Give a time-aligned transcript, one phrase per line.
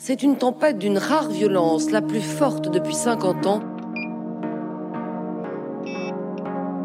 [0.00, 3.60] C'est une tempête d'une rare violence, la plus forte depuis 50 ans.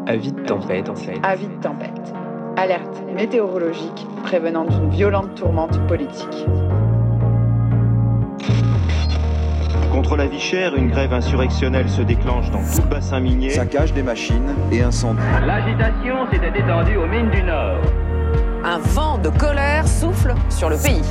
[0.08, 1.14] Avis de tempête, en fait.
[1.22, 2.12] Avis de tempête.
[2.56, 6.44] Alerte météorologique prévenant d'une violente tourmente politique.
[9.92, 13.50] Contre la vie chère, une grève insurrectionnelle se déclenche dans tout le bassin minier.
[13.50, 15.22] Saccage des machines et incendie.
[15.46, 17.78] L'agitation s'était étendue aux mines du Nord.
[18.64, 21.02] Un vent de colère souffle sur le pays.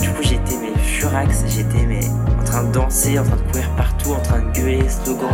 [0.00, 0.59] Du coup, j'étais
[1.00, 2.00] furax, j'étais mais
[2.38, 5.28] en train de danser, en train de courir partout, en train de gueuler, slogans.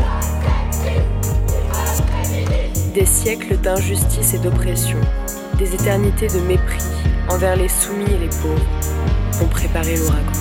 [2.94, 4.98] Des siècles d'injustice et d'oppression,
[5.58, 6.84] des éternités de mépris
[7.28, 10.32] envers les soumis et les pauvres ont préparé l'ouragan.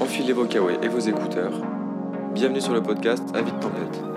[0.00, 1.52] Enfilez vos kawaii et vos écouteurs.
[2.34, 4.07] Bienvenue sur le podcast Avis de tempête.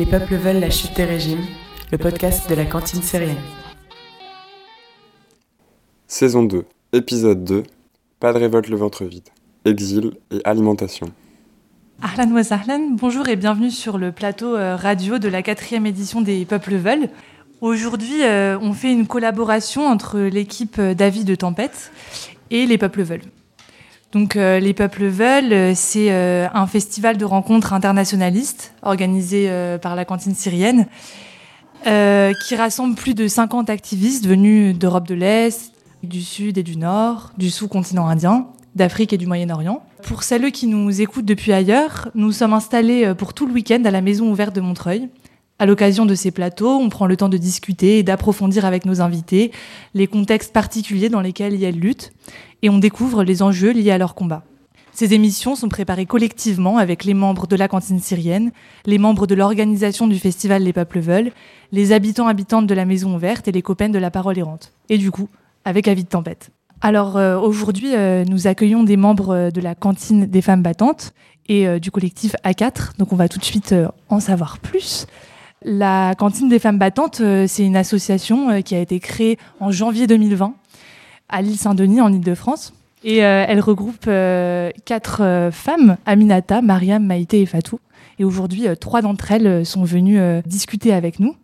[0.00, 1.44] Les peuples veulent la chute des régimes,
[1.92, 3.36] le podcast de la cantine syrienne.
[6.06, 7.64] Saison 2, épisode 2,
[8.18, 9.28] Pas de révolte le ventre vide,
[9.66, 11.08] exil et alimentation.
[12.00, 16.22] Ahlan wa sahlan, bonjour et bienvenue sur le plateau euh, radio de la quatrième édition
[16.22, 17.10] des Peuples veulent.
[17.60, 21.92] Aujourd'hui, euh, on fait une collaboration entre l'équipe euh, d'Avis de Tempête
[22.50, 23.20] et les Peuples veulent.
[24.12, 29.48] Donc, les Peuples veulent, c'est un festival de rencontres internationalistes organisé
[29.80, 30.86] par la cantine syrienne
[31.84, 37.30] qui rassemble plus de 50 activistes venus d'Europe de l'Est, du Sud et du Nord,
[37.38, 39.82] du sous-continent indien, d'Afrique et du Moyen-Orient.
[40.02, 43.90] Pour celles qui nous écoutent depuis ailleurs, nous sommes installés pour tout le week-end à
[43.90, 45.08] la Maison ouverte de Montreuil.
[45.60, 49.02] À l'occasion de ces plateaux, on prend le temps de discuter et d'approfondir avec nos
[49.02, 49.52] invités
[49.92, 52.12] les contextes particuliers dans lesquels ils luttent
[52.62, 54.42] et on découvre les enjeux liés à leur combat.
[54.92, 58.52] Ces émissions sont préparées collectivement avec les membres de la cantine syrienne,
[58.86, 61.30] les membres de l'organisation du festival Les Peuples Veulent,
[61.72, 64.72] les habitants habitantes de la Maison Ouverte et les copains de la Parole Errante.
[64.88, 65.28] Et du coup,
[65.66, 66.48] avec Avis de Tempête.
[66.80, 71.12] Alors euh, aujourd'hui, euh, nous accueillons des membres euh, de la cantine des femmes battantes
[71.50, 73.74] et du collectif A4, donc on va tout de suite
[74.08, 75.08] en savoir plus.
[75.62, 79.70] La cantine des femmes battantes, euh, c'est une association euh, qui a été créée en
[79.70, 80.54] janvier 2020
[81.28, 82.72] à l'île Saint-Denis en Île-de-France.
[83.04, 84.08] Et euh, elle regroupe
[84.84, 87.78] quatre femmes, Aminata, Mariam, Maïté et Fatou.
[88.18, 91.34] Et aujourd'hui, trois d'entre elles sont venues discuter avec nous.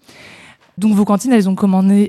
[0.76, 1.56] Donc vos cantines, elles ont,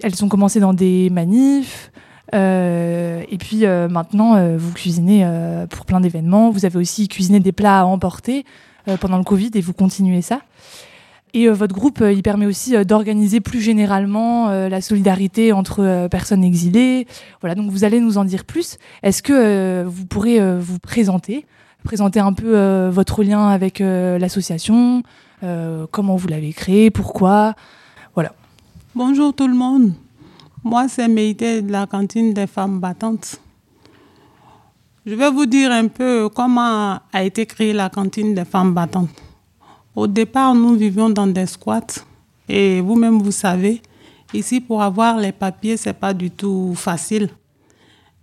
[0.03, 1.91] elles ont commencé dans des manifs.
[2.33, 5.25] et puis maintenant, vous cuisinez
[5.69, 6.49] pour plein d'événements.
[6.49, 8.43] Vous avez aussi cuisiné des plats à emporter
[8.99, 10.41] pendant le Covid et vous continuez ça.
[11.33, 16.07] Et euh, votre groupe, euh, il permet aussi euh, d'organiser plus généralement la solidarité entre
[16.09, 17.07] personnes exilées.
[17.41, 18.77] Voilà, donc vous allez nous en dire plus.
[19.03, 21.45] Est-ce que vous pourrez vous présenter,
[21.83, 25.03] présenter un peu votre lien avec l'association,
[25.91, 27.55] comment vous l'avez créée, pourquoi?
[28.13, 28.33] Voilà.
[28.95, 29.93] Bonjour tout le monde.
[30.63, 33.39] Moi, c'est Meïté de la cantine des femmes battantes.
[35.05, 39.26] Je vais vous dire un peu comment a été créée la cantine des femmes battantes.
[39.97, 42.05] Au départ, nous vivions dans des squats
[42.47, 43.81] et vous-même, vous savez,
[44.31, 47.29] ici, pour avoir les papiers, c'est pas du tout facile.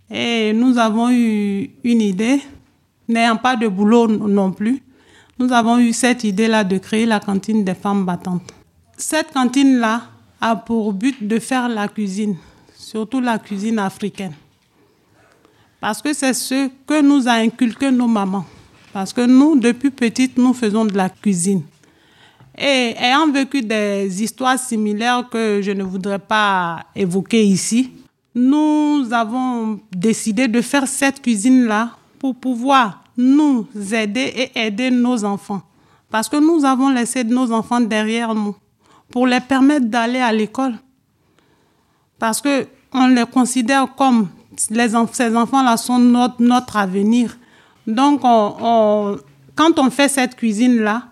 [0.09, 2.39] Et nous avons eu une idée,
[3.09, 4.81] n'ayant pas de boulot non plus,
[5.37, 8.53] nous avons eu cette idée-là de créer la cantine des femmes battantes.
[8.95, 10.03] Cette cantine-là
[10.39, 12.37] a pour but de faire la cuisine,
[12.73, 14.35] surtout la cuisine africaine.
[15.81, 18.45] Parce que c'est ce que nous a inculqué nos mamans.
[18.95, 21.63] Parce que nous, depuis petites, nous faisons de la cuisine.
[22.57, 27.91] Et ayant vécu des histoires similaires que je ne voudrais pas évoquer ici,
[28.33, 31.89] nous avons décidé de faire cette cuisine-là
[32.19, 35.61] pour pouvoir nous aider et aider nos enfants.
[36.09, 38.55] Parce que nous avons laissé nos enfants derrière nous
[39.11, 40.75] pour les permettre d'aller à l'école.
[42.17, 45.99] Parce que on les considère comme ces enfants-là sont
[46.39, 47.37] notre avenir.
[47.87, 49.17] Donc, on, on,
[49.55, 51.03] quand on fait cette cuisine-là,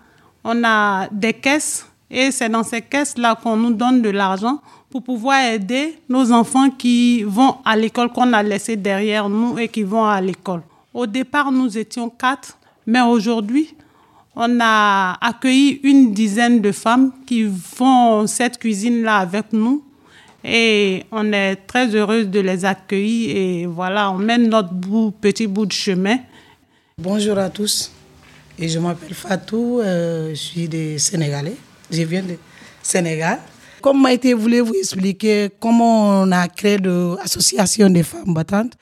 [0.44, 4.60] on a des caisses et c'est dans ces caisses-là qu'on nous donne de l'argent
[4.90, 9.68] pour pouvoir aider nos enfants qui vont à l'école, qu'on a laissé derrière nous et
[9.68, 10.62] qui vont à l'école.
[10.92, 12.56] Au départ, nous étions quatre,
[12.86, 13.74] mais aujourd'hui,
[14.36, 19.82] on a accueilli une dizaine de femmes qui font cette cuisine-là avec nous.
[20.44, 24.70] Et on est très heureuse de les accueillir et voilà, on mène notre
[25.20, 26.18] petit bout de chemin.
[26.96, 27.90] Bonjour à tous,
[28.56, 31.56] et je m'appelle Fatou, euh, je suis des Sénégalais,
[31.90, 32.36] je viens de
[32.84, 33.40] Sénégal.
[33.82, 38.74] Comme Maïté voulait vous expliquer comment on a créé l'association des femmes battantes,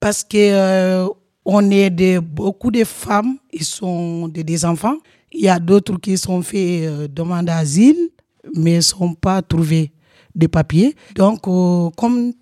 [0.00, 1.06] parce que euh,
[1.44, 4.96] on est de, beaucoup de femmes, ils sont des, enfants.
[5.30, 8.10] Il y a d'autres qui sont fait euh, demande d'asile,
[8.56, 9.92] mais ne sont pas trouvés
[10.34, 10.96] de papiers.
[11.14, 12.32] Donc, euh, comme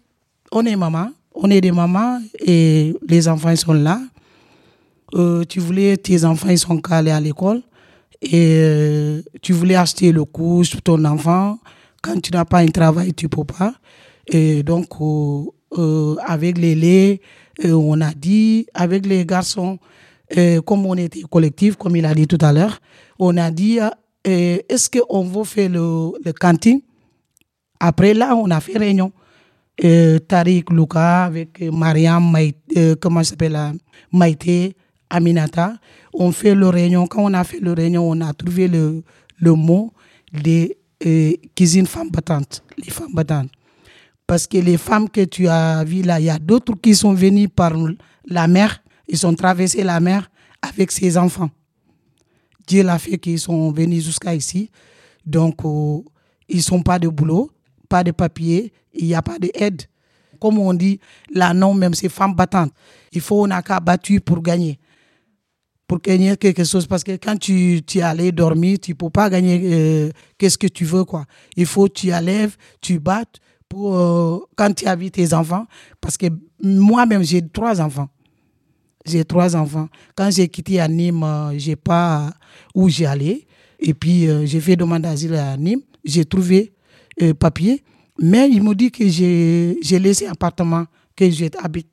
[0.51, 4.01] on est maman, on est des mamans et les enfants sont là.
[5.15, 7.63] Euh, tu voulais, tes enfants ils sont calés à l'école
[8.21, 11.59] et tu voulais acheter le couche pour ton enfant.
[12.03, 13.75] Quand tu n'as pas un travail, tu peux pas.
[14.27, 14.87] Et donc,
[16.27, 17.21] avec les laits,
[17.65, 19.79] on a dit avec les garçons,
[20.65, 22.81] comme on était collectif, comme il a dit tout à l'heure,
[23.19, 23.79] on a dit
[24.25, 26.81] est-ce qu'on veut faire le, le cantine?
[27.79, 29.13] Après là, on a fait réunion.
[29.79, 32.35] Tariq Luka avec Mariam,
[33.01, 33.59] comment s'appelle
[34.11, 34.75] Maïté,
[35.11, 35.75] Aminata.
[36.13, 37.07] On fait le réunion.
[37.07, 39.03] Quand on a fait le réunion, on a trouvé le,
[39.39, 39.93] le mot
[40.33, 40.77] des
[41.55, 43.51] cuisines femmes battantes, les femmes battantes.
[44.27, 47.15] Parce que les femmes que tu as vues là, il y a d'autres qui sont
[47.15, 47.73] venues par
[48.27, 50.29] la mer, ils ont traversé la mer
[50.63, 51.51] avec ses enfants.
[52.67, 54.71] Dieu l'a fait qu'ils sont venus jusqu'à ici.
[55.25, 56.01] Donc, euh,
[56.49, 57.51] ils sont pas de boulot,
[57.89, 59.83] pas de papier, il n'y a pas d'aide.
[60.41, 60.99] Comme on dit,
[61.33, 62.73] là, non, même ces femmes battantes.
[63.13, 64.79] Il faut on a qu'à battre pour gagner.
[65.87, 66.87] Pour gagner quelque chose.
[66.87, 70.67] Parce que quand tu, tu allais dormir, tu ne peux pas gagner euh, qu'est-ce que
[70.67, 71.05] tu veux.
[71.05, 71.25] quoi.
[71.57, 75.67] Il faut que tu allèves, tu battes pour, euh, quand tu vu tes enfants.
[76.01, 76.27] Parce que
[76.63, 78.09] moi-même, j'ai trois enfants.
[79.05, 79.89] J'ai trois enfants.
[80.17, 82.33] Quand j'ai quitté à Nîmes, euh, je n'ai pas
[82.75, 83.47] où j'y allais.
[83.79, 85.83] Et puis, euh, j'ai fait demande d'asile à Nîmes.
[86.05, 86.73] J'ai trouvé
[87.39, 87.83] papier.
[88.19, 90.85] Mais il me dit que j'ai laissé appartement
[91.15, 91.89] que j'habite.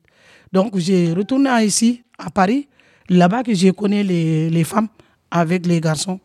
[0.52, 2.68] Donc, j'ai retourné ici, à Paris.
[3.08, 4.88] Là-bas que je connais les, les femmes
[5.30, 6.20] avec les garçons.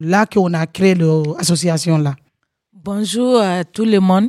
[0.00, 2.16] Là qu'on a créé l'association là.
[2.72, 4.28] Bonjour à tout le monde.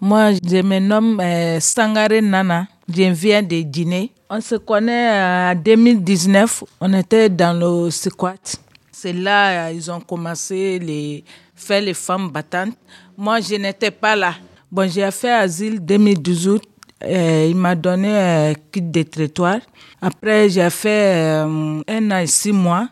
[0.00, 2.66] Moi, je me nomme euh, Sangare Nana.
[2.88, 4.12] Je viens de Guinée.
[4.28, 6.64] On se connaît en 2019.
[6.80, 8.56] On était dans le squat.
[8.90, 12.74] C'est là ils ont commencé les faire les femmes battantes.
[13.16, 14.34] Moi, je n'étais pas là.
[14.70, 16.62] Bon, j'ai fait asile 2018.
[17.04, 19.58] Euh, il m'a donné un kit de trottoir.
[20.00, 22.88] Après, j'ai fait euh, un an et six mois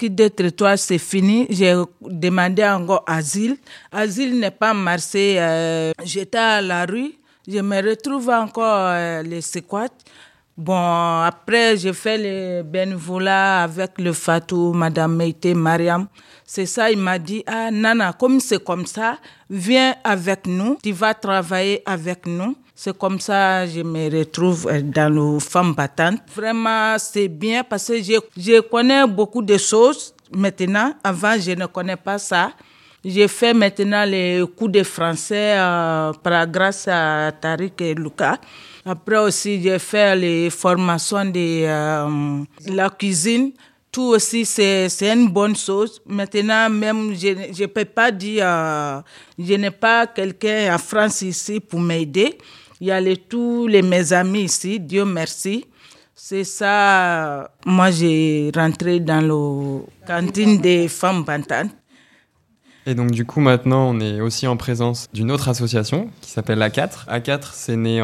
[0.00, 1.46] quitte de territoire, c'est fini.
[1.50, 3.56] J'ai demandé encore asile.
[3.92, 5.36] Asile n'est pas marché.
[5.38, 7.12] Euh, j'étais à la rue.
[7.46, 9.88] Je me retrouve encore euh, les squats.
[10.56, 16.06] Bon, après, j'ai fait le bénévolat avec le Fatou, Madame Meite, Mariam.
[16.44, 19.18] C'est ça, il m'a dit, ah, Nana, comme c'est comme ça,
[19.48, 22.56] viens avec nous, tu vas travailler avec nous.
[22.82, 26.22] C'est comme ça que je me retrouve euh, dans le femmes battantes.
[26.34, 30.94] Vraiment, c'est bien parce que je, je connais beaucoup de choses maintenant.
[31.04, 32.52] Avant, je ne connais pas ça.
[33.04, 36.10] J'ai fait maintenant les cours de français euh,
[36.46, 38.38] grâce à Tariq et Lucas.
[38.86, 43.52] Après aussi, j'ai fait les formations de euh, la cuisine.
[43.92, 46.00] Tout aussi, c'est une bonne chose.
[46.06, 49.02] Maintenant, même, je ne peux pas dire,
[49.38, 52.38] je n'ai pas quelqu'un en France ici pour m'aider.
[52.82, 55.66] Il y a les, tous les, mes amis ici, Dieu merci.
[56.14, 61.72] C'est ça, moi j'ai rentré dans la cantine des femmes bantantes.
[62.86, 66.58] Et donc du coup maintenant on est aussi en présence d'une autre association qui s'appelle
[66.60, 67.06] A4.
[67.08, 68.00] A4 c'est né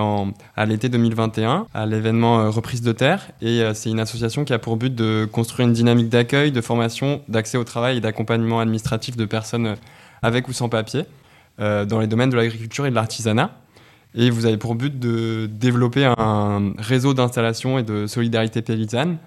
[0.56, 4.52] à l'été 2021 à l'événement euh, Reprise de Terre et euh, c'est une association qui
[4.52, 8.60] a pour but de construire une dynamique d'accueil, de formation, d'accès au travail et d'accompagnement
[8.60, 9.74] administratif de personnes euh,
[10.22, 11.04] avec ou sans papier
[11.58, 13.50] dans les domaines de l'agriculture et de l'artisanat.
[14.16, 19.18] Et vous avez pour but de développer un réseau d'installation et de solidarité paysanne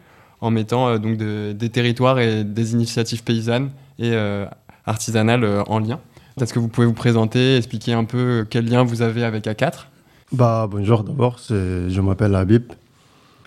[0.42, 3.70] en mettant euh, donc des territoires et des initiatives paysannes
[4.00, 4.46] et euh,
[4.86, 6.00] artisanales euh, en lien.
[6.42, 9.86] Est-ce que vous pouvez vous présenter, expliquer un peu quel lien vous avez avec A4
[10.32, 12.64] bah, Bonjour d'abord, je m'appelle Habib,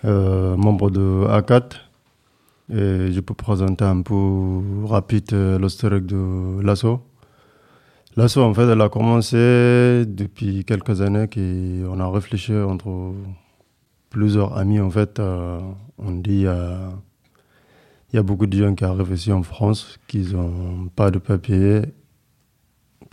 [0.03, 1.63] membre de A4.
[2.71, 7.01] Et je peux présenter un peu rapide l'historique de l'ASSO.
[8.15, 13.15] L'asso, en fait, elle a commencé depuis quelques années qu'on a réfléchi entre
[14.11, 14.79] plusieurs amis.
[14.79, 15.59] En fait, euh,
[15.97, 16.89] on dit euh,
[18.11, 21.17] il y a beaucoup de gens qui arrivent ici en France qui n'ont pas de
[21.17, 21.81] papier.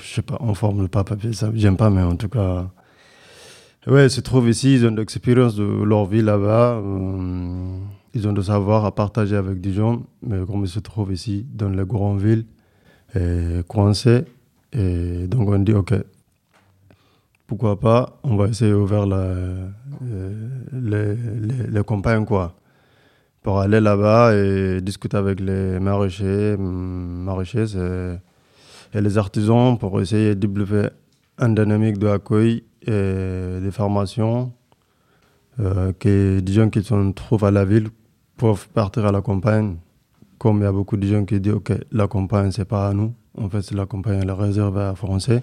[0.02, 2.70] Je sais pas, on forme pas papier, ça j'aime pas, mais en tout cas,
[3.86, 6.74] ouais, ils se trouvent ici, ils ont l'expérience de leur vie là-bas.
[6.74, 7.78] Euh,
[8.12, 11.46] ils ont de savoir à partager avec des gens, mais comme ils se trouvent ici,
[11.54, 12.44] dans les grandes villes,
[13.66, 14.24] coincés,
[14.72, 15.94] et donc on dit, OK,
[17.46, 19.68] pourquoi pas, on va essayer d'ouvrir euh,
[20.72, 22.54] les, campagnes, quoi.
[23.42, 27.76] Pour aller là-bas et discuter avec les maraîchers, mm, maraîchers
[28.94, 30.88] et les artisans pour essayer de développer
[31.38, 34.52] une dynamique d'accueil et de formation
[35.58, 37.88] euh, que des gens qui se trouvent à la ville
[38.36, 39.76] peuvent partir à la campagne.
[40.38, 42.94] Comme il y a beaucoup de gens qui disent ok la campagne c'est pas à
[42.94, 45.42] nous, en fait la campagne elle est réservée à Français,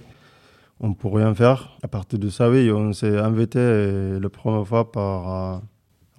[0.80, 1.78] on ne peut rien faire.
[1.84, 3.60] À partir de ça oui on s'est invité
[4.20, 5.62] la première fois par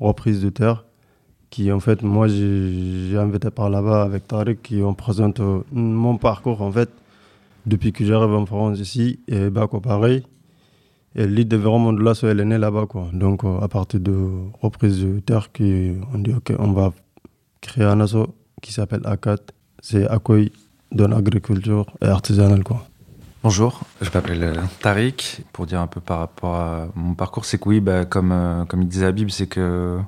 [0.00, 0.84] reprise de terre
[1.50, 5.40] qui en fait moi j'ai invité par là-bas avec Tariq qui on présente
[5.72, 6.90] mon parcours en fait
[7.68, 10.24] depuis que j'arrive en France ici, et Bako pareil.
[11.14, 12.86] Et l'idée vraiment de l'assaut, elle est née là-bas.
[12.86, 13.08] Quoi.
[13.12, 14.16] Donc, euh, à partir de
[14.60, 16.92] reprise de terre, qui, on dit OK, on va
[17.60, 19.38] créer un assaut qui s'appelle ACAT.
[19.80, 20.52] C'est accueil
[20.92, 22.64] dans l'agriculture artisanale.
[22.64, 22.86] Quoi.
[23.42, 25.42] Bonjour, je m'appelle euh, Tariq.
[25.52, 28.64] Pour dire un peu par rapport à mon parcours, c'est que oui, bah, comme, euh,
[28.64, 29.98] comme il disait Habib, c'est que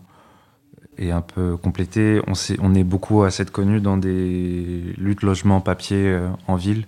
[0.98, 2.20] et un peu complété.
[2.26, 6.84] On, est, beaucoup à s'être connus dans des luttes logement papier en ville.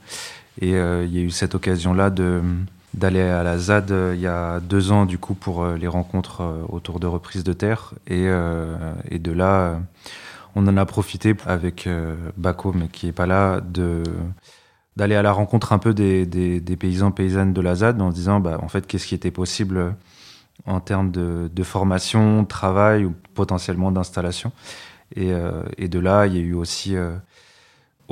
[0.60, 2.10] Et euh, il y a eu cette occasion-là
[2.94, 5.86] d'aller à la ZAD euh, il y a deux ans du coup pour euh, les
[5.86, 9.80] rencontres autour de reprise de terre et de là
[10.54, 11.88] on en a profité avec
[12.36, 14.02] Bako mais qui est pas là de
[14.96, 18.10] d'aller à la rencontre un peu des, des, des, paysans paysannes de la ZAD en
[18.10, 19.94] se disant bah, en fait qu'est-ce qui était possible
[20.66, 24.52] en termes de, de formation, de travail ou potentiellement d'installation
[25.16, 25.32] et,
[25.78, 26.94] et, de là il y a eu aussi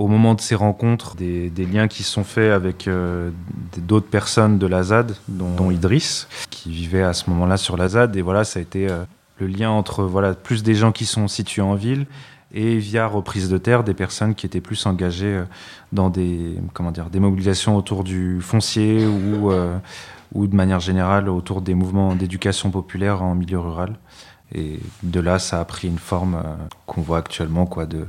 [0.00, 3.30] au moment de ces rencontres, des, liens qui sont faits avec euh,
[3.76, 8.16] d'autres personnes de la ZAD, dont, Idriss, qui vivait à ce moment-là sur la ZAD.
[8.16, 9.04] Et voilà, ça a été euh,
[9.38, 12.06] le lien entre voilà, plus des gens qui sont situés en ville
[12.52, 15.44] et via reprise de terre, des personnes qui étaient plus engagées euh,
[15.92, 19.50] dans des, comment dire, des mobilisations autour du foncier ou,
[20.32, 23.96] ou de manière générale autour des mouvements d'éducation populaire en milieu rural.
[24.54, 26.54] Et de là, ça a pris une forme euh,
[26.86, 28.06] qu'on voit actuellement, quoi, de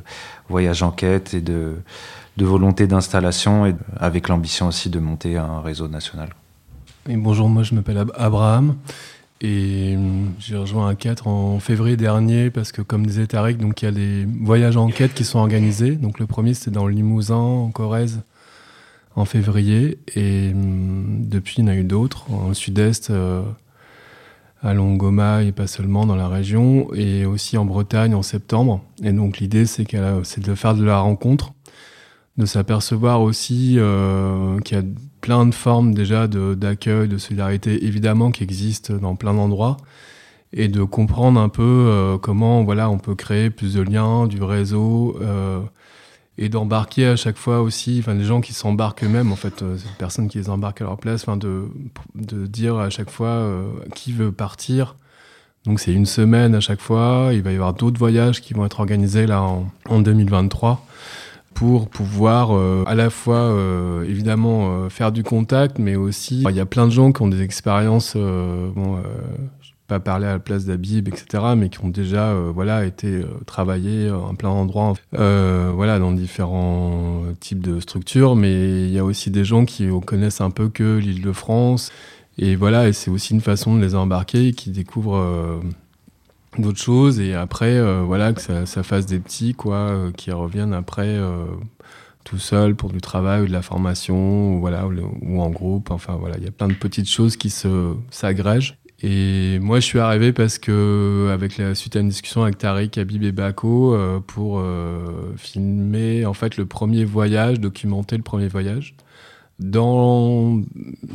[0.50, 1.76] voyage en quête et de,
[2.38, 6.30] de volonté d'installation, et avec l'ambition aussi de monter un réseau national.
[7.08, 8.76] Bonjour, moi je m'appelle Abraham
[9.42, 13.82] et hum, j'ai rejoint un 4 en février dernier parce que, comme disait Tarek, donc
[13.82, 15.96] il y a des voyages en quête qui sont organisés.
[15.96, 18.22] Donc le premier c'était dans le Limousin, en Corrèze,
[19.16, 23.10] en février, et hum, depuis il y en a eu d'autres, en sud-est.
[23.10, 23.42] Euh,
[24.64, 28.82] à Longoma et pas seulement dans la région, et aussi en Bretagne en septembre.
[29.04, 29.88] Et donc l'idée, c'est,
[30.24, 31.54] c'est de faire de la rencontre,
[32.38, 34.84] de s'apercevoir aussi euh, qu'il y a
[35.22, 39.78] plein de formes déjà d'accueil, de, solidarité, évidemment, qui existent dans plein d'endroits,
[40.54, 44.44] et de comprendre un peu euh, comment voilà, on peut créer plus de liens, du
[44.44, 45.18] réseau.
[45.22, 45.62] Euh,
[46.38, 49.78] et d'embarquer à chaque fois aussi, enfin les gens qui s'embarquent eux-mêmes, en fait, euh,
[49.78, 51.68] c'est personnes qui les embarquent à leur place, enfin de,
[52.16, 53.48] de dire à chaque fois
[53.94, 54.96] qui veut partir.
[55.66, 57.30] Donc c'est une semaine à chaque fois.
[57.34, 60.84] Il va y avoir d'autres voyages qui vont être organisés là en, en 2023
[61.54, 63.56] pour pouvoir euh, à la fois
[64.08, 67.42] évidemment faire du contact, mais aussi il y a plein de gens qui ont des
[67.42, 69.02] expériences bon,
[69.92, 73.26] pas parler à la place d'Abib, etc., mais qui ont déjà euh, voilà, été euh,
[73.46, 78.38] travaillés en plein endroit, euh, voilà, dans différents types de structures.
[78.38, 81.92] Mais il y a aussi des gens qui connaissent un peu que l'île de France.
[82.38, 85.62] Et voilà, et c'est aussi une façon de les embarquer, qui découvrent
[86.58, 87.20] d'autres choses.
[87.20, 91.20] Et après, voilà, que ça, ça, fasse des petits, quoi, qui reviennent après
[92.24, 95.92] tout seul pour du travail ou de la formation, ou, voilà, ou, en groupe.
[95.92, 98.78] Enfin voilà, il y a plein de petites choses qui se s'agrègent.
[99.04, 103.00] Et moi, je suis arrivé parce que, avec la suite à une discussion avec Tariq,
[103.00, 108.48] Habib et Bako, euh, pour euh, filmer en fait le premier voyage, documenter le premier
[108.48, 108.96] voyage,
[109.60, 110.62] dans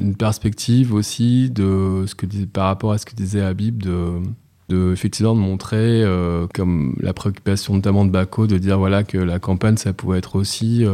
[0.00, 4.20] une perspective aussi de ce que par rapport à ce que disait Habib, de,
[4.68, 9.18] de effectivement de montrer euh, comme la préoccupation notamment de Bako, de dire voilà que
[9.18, 10.84] la campagne ça pouvait être aussi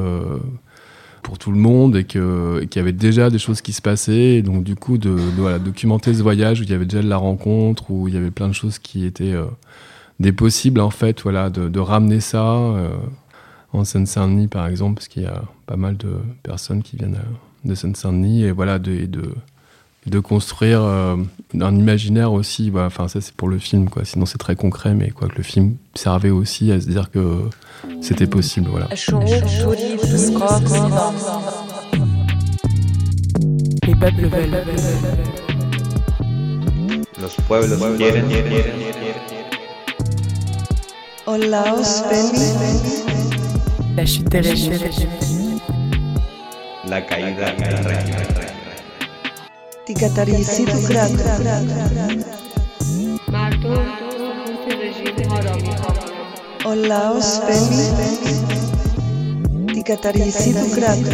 [1.23, 4.37] pour tout le monde et qu'il y avait déjà des choses qui se passaient.
[4.37, 5.19] Et donc, du coup, de,
[5.59, 8.31] documenter ce voyage où il y avait déjà de la rencontre, où il y avait
[8.31, 9.47] plein de choses qui étaient euh,
[10.21, 12.91] des possibles, en fait, voilà, de, ramener ça euh,
[13.73, 17.69] en Seine-Saint-Denis, par exemple, parce qu'il y a pas mal de personnes qui viennent euh,
[17.69, 19.09] de Seine-Saint-Denis, et voilà, de,
[20.07, 22.73] de construire un imaginaire aussi.
[22.75, 24.05] Enfin, ça, c'est pour le film, quoi.
[24.05, 27.49] Sinon, c'est très concret, mais quoi que le film servait aussi à se dire que
[28.01, 28.69] c'était possible.
[28.71, 28.89] Voilà.
[33.87, 34.65] Les peuples veulent.
[37.21, 38.29] Los pueblos quieren.
[41.27, 42.03] Olaos
[43.97, 44.35] La chute.
[46.89, 47.55] La caída
[49.88, 50.64] del régimen.
[50.66, 50.78] Tigatarisi tu
[53.32, 56.18] مردم سقوط رژیم ها را میخواهند
[56.66, 57.88] Olaos Feli,
[59.74, 61.06] Ticataricido Crack.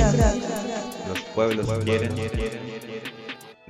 [1.09, 2.13] Los pueblos quieren.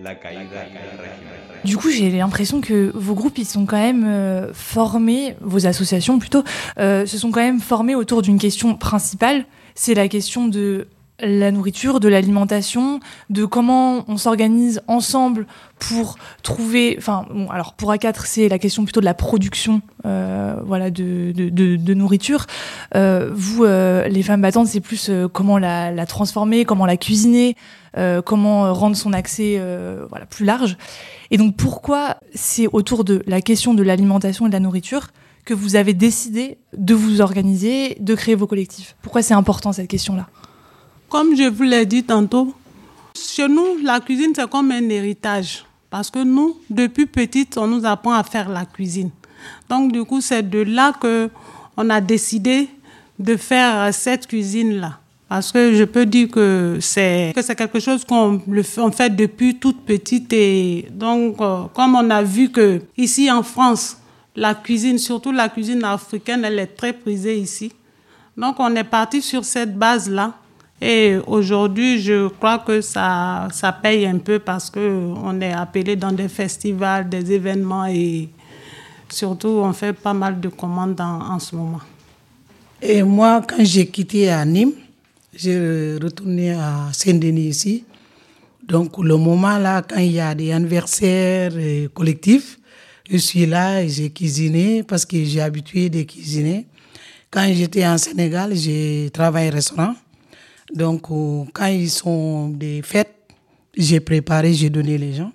[0.07, 1.39] la caída del régimen.
[1.65, 6.19] Du coup, j'ai l'impression que vos groupes, ils sont quand même euh, formés, vos associations
[6.19, 6.43] plutôt,
[6.77, 9.45] euh, se sont quand même formés autour d'une question principale.
[9.75, 10.87] C'est la question de
[11.20, 15.46] la nourriture, de l'alimentation, de comment on s'organise ensemble
[15.78, 16.94] pour trouver.
[16.98, 21.32] Enfin, bon, alors pour A4, c'est la question plutôt de la production, euh, voilà, de,
[21.32, 22.46] de, de, de nourriture.
[22.94, 26.96] Euh, vous, euh, les femmes battantes, c'est plus euh, comment la, la, transformer, comment la
[26.96, 27.56] cuisiner,
[27.96, 30.76] euh, comment rendre son accès, euh, voilà, plus large.
[31.30, 35.08] Et donc, pourquoi c'est autour de la question de l'alimentation et de la nourriture
[35.44, 38.96] que vous avez décidé de vous organiser, de créer vos collectifs?
[39.02, 40.28] Pourquoi c'est important cette question-là?
[41.08, 42.54] Comme je vous l'ai dit tantôt,
[43.16, 45.64] chez nous, la cuisine, c'est comme un héritage.
[45.88, 49.10] Parce que nous, depuis petite, on nous apprend à faire la cuisine.
[49.70, 51.30] Donc, du coup, c'est de là que
[51.78, 52.68] on a décidé
[53.18, 54.98] de faire cette cuisine-là.
[55.28, 58.40] Parce que je peux dire que c'est que quelque chose qu'on
[58.92, 63.98] fait depuis toute petite et donc euh, comme on a vu que ici en France
[64.34, 67.70] la cuisine surtout la cuisine africaine elle est très prisée ici
[68.38, 70.32] donc on est parti sur cette base là
[70.80, 75.96] et aujourd'hui je crois que ça ça paye un peu parce que on est appelé
[75.96, 78.28] dans des festivals des événements et
[79.08, 81.80] surtout on fait pas mal de commandes en, en ce moment
[82.80, 84.72] et moi quand j'ai quitté à Nîmes
[85.38, 87.84] j'ai retourné à Saint-Denis ici.
[88.66, 91.52] Donc, le moment là, quand il y a des anniversaires
[91.94, 92.58] collectifs,
[93.08, 96.66] je suis là et j'ai cuisiné parce que j'ai habitué de cuisiner.
[97.30, 99.94] Quand j'étais en Sénégal, j'ai travaillé au restaurant.
[100.74, 101.02] Donc,
[101.52, 103.14] quand ils sont des fêtes,
[103.76, 105.32] j'ai préparé, j'ai donné les gens.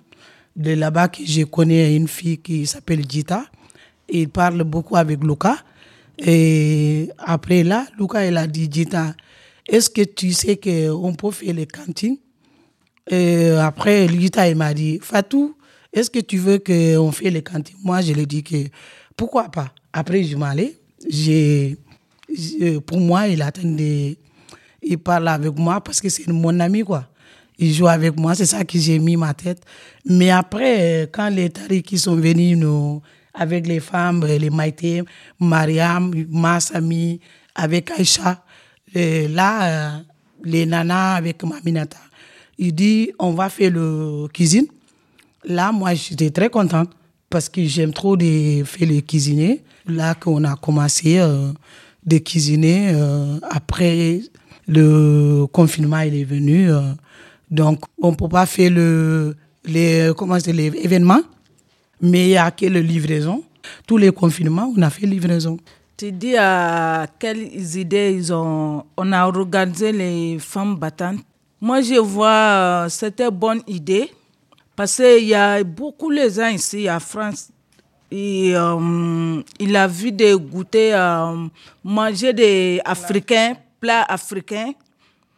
[0.54, 3.44] De là-bas, je connais une fille qui s'appelle Gita.
[4.08, 5.56] Il parle beaucoup avec Luca.
[6.18, 9.14] Et après là, Luca, il a dit, Gita,
[9.66, 12.18] est-ce que tu sais qu'on peut faire les cantines?
[13.10, 15.56] Et Après, Lita, il m'a dit, Fatou,
[15.92, 17.76] est-ce que tu veux qu'on fasse les cantines?
[17.82, 18.56] Moi, je lui ai dit que
[19.16, 19.72] pourquoi pas.
[19.92, 20.76] Après, je m'allais.
[21.08, 21.76] J'ai,
[22.86, 24.16] pour moi, il attendait,
[24.84, 27.08] il parle avec moi parce que c'est mon ami, quoi.
[27.58, 29.62] Il joue avec moi, c'est ça que j'ai mis ma tête.
[30.04, 33.00] Mais après, quand les tarifs sont venus nous,
[33.32, 35.02] avec les femmes, les Maïté,
[35.38, 37.20] Mariam, Massami,
[37.54, 38.44] avec Aïcha,
[38.94, 39.98] et là, euh,
[40.44, 41.98] les nanas avec Maminata,
[42.58, 44.66] il dit on va faire le cuisine.
[45.44, 46.90] Là, moi, j'étais très contente
[47.28, 49.62] parce que j'aime trop de faire le cuisiner.
[49.86, 51.50] Là qu'on a commencé euh,
[52.06, 54.20] de cuisiner euh, après
[54.66, 56.70] le confinement il est venu.
[56.70, 56.80] Euh,
[57.50, 61.22] donc, on peut pas faire le les comment les événements,
[62.00, 63.42] mais il y a que le livraison.
[63.86, 65.56] Tous les confinements, on a fait livraison.
[65.96, 71.20] Tu dis à quelles idées ils ont, on a organisé les femmes battantes.
[71.60, 74.10] Moi, je vois, c'était une bonne idée
[74.76, 77.48] parce qu'il y a beaucoup de gens ici en France.
[78.10, 81.46] Et, euh, il a vu des goûter, euh,
[81.82, 84.72] manger des Africains, plats africains.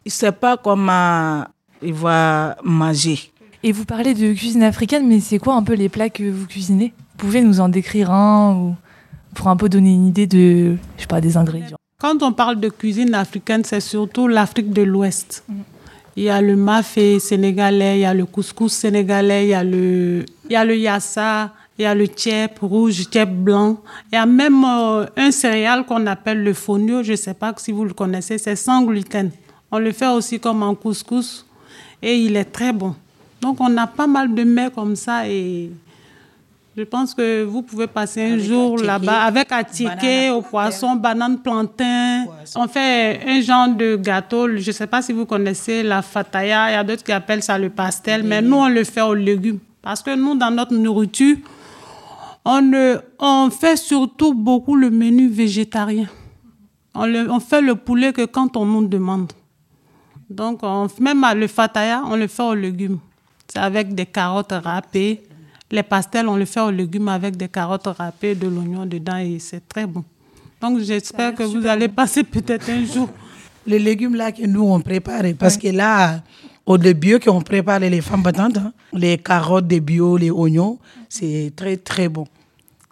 [0.05, 1.43] Il ne sait pas comment
[1.81, 3.19] il va manger.
[3.61, 6.47] Et vous parlez de cuisine africaine, mais c'est quoi un peu les plats que vous
[6.47, 6.93] cuisinez?
[7.11, 8.75] Vous pouvez nous en décrire un ou
[9.35, 11.77] pour un peu donner une idée de, je sais pas, des ingrédients.
[11.99, 15.43] Quand on parle de cuisine africaine, c'est surtout l'Afrique de l'Ouest.
[15.49, 15.53] Mm.
[16.15, 19.63] Il y a le mafé sénégalais, il y a le couscous sénégalais, il y a
[19.63, 23.77] le, il y a le yassa, il y a le tchèp rouge, tchèp blanc.
[24.11, 27.53] Il y a même euh, un céréal qu'on appelle le fonio, je ne sais pas
[27.57, 29.31] si vous le connaissez, c'est sans gluten.
[29.71, 31.45] On le fait aussi comme en couscous
[32.01, 32.95] et il est très bon.
[33.41, 35.69] Donc on a pas mal de mets comme ça et
[36.77, 41.39] je pense que vous pouvez passer un avec jour là-bas avec attiqué au poisson, banane,
[41.39, 42.25] plantain.
[42.25, 42.59] Poisson.
[42.61, 44.47] On fait un genre de gâteau.
[44.57, 46.69] Je ne sais pas si vous connaissez la fataya.
[46.69, 48.21] Il y a d'autres qui appellent ça le pastel.
[48.21, 49.57] Mais nous, on le fait aux légumes.
[49.81, 51.37] Parce que nous, dans notre nourriture,
[53.19, 56.07] on, fait surtout beaucoup le menu végétarien.
[56.95, 59.31] On, le, on fait le poulet que quand on nous demande.
[60.29, 62.99] Donc, on, même le fataya, on le fait aux légumes.
[63.47, 65.23] C'est avec des carottes râpées
[65.71, 69.37] les pastels, on le fait aux légumes avec des carottes râpées, de l'oignon dedans et
[69.39, 70.03] c'est très bon.
[70.61, 73.09] Donc j'espère que vous allez passer peut-être un jour.
[73.67, 75.71] Les légumes là que nous on prépare, parce ouais.
[75.71, 76.21] que là,
[76.65, 80.79] au début qu'on prépare les femmes battantes, hein, les carottes de bio, les oignons,
[81.09, 82.25] c'est très très bon.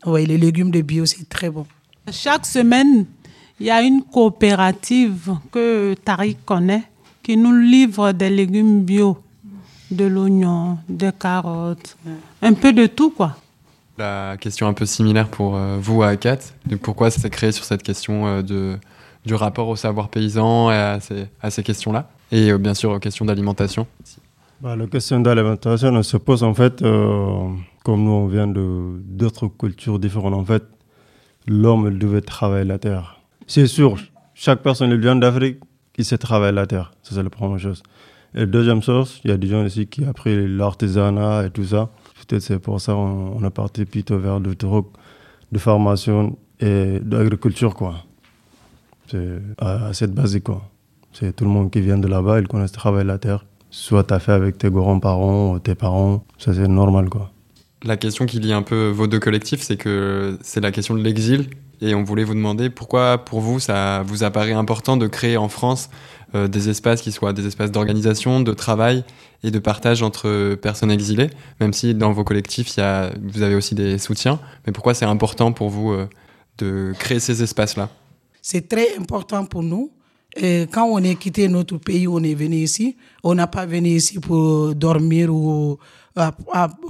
[0.05, 1.65] Oui, les légumes de bio, c'est très bon.
[2.11, 3.05] Chaque semaine,
[3.59, 6.83] il y a une coopérative que Tariq connaît
[7.23, 9.17] qui nous livre des légumes bio
[9.89, 11.97] de l'oignon, des carottes,
[12.41, 13.35] un peu de tout quoi.
[13.97, 17.51] La question un peu similaire pour euh, vous à Akat, de pourquoi ça s'est créé
[17.51, 18.77] sur cette question euh, de,
[19.25, 22.91] du rapport au savoir paysan et à ces, à ces questions-là, et euh, bien sûr
[22.91, 23.87] aux questions d'alimentation.
[24.59, 27.47] bah, La question d'alimentation on se pose en fait, euh,
[27.85, 30.63] comme nous on vient de d'autres cultures différentes, en fait,
[31.47, 33.19] l'homme devait travailler la terre.
[33.45, 33.95] C'est sûr,
[34.33, 35.59] chaque personne qui vient d'Afrique,
[35.93, 36.91] qui sait travailler la terre.
[37.03, 37.83] Ça, c'est la première chose.
[38.33, 41.63] Et deuxième chose, il y a des gens ici qui ont appris l'artisanat et tout
[41.63, 41.91] ça.
[42.27, 44.87] Peut-être c'est pour ça qu'on on a parti plutôt vers le truc
[45.51, 47.93] de formation et d'agriculture, quoi.
[49.07, 50.63] C'est assez basique, quoi.
[51.13, 53.45] C'est tout le monde qui vient de là-bas, ils connaissent travailler la terre.
[53.69, 57.29] Soit tu as fait avec tes grands-parents ou tes parents, ça c'est normal, quoi.
[57.85, 61.03] La question qui lie un peu vos deux collectifs, c'est que c'est la question de
[61.03, 61.49] l'exil.
[61.81, 65.49] Et on voulait vous demander pourquoi, pour vous, ça vous apparaît important de créer en
[65.49, 65.91] France
[66.33, 69.03] euh, des espaces qui soient des espaces d'organisation, de travail
[69.43, 73.53] et de partage entre personnes exilées, même si dans vos collectifs, y a, vous avez
[73.53, 74.39] aussi des soutiens.
[74.65, 76.09] Mais pourquoi c'est important pour vous euh,
[76.57, 77.91] de créer ces espaces-là?
[78.41, 79.91] C'est très important pour nous.
[80.73, 82.97] Quand on a quitté notre pays, on est venu ici.
[83.23, 85.77] On n'a pas venu ici pour dormir ou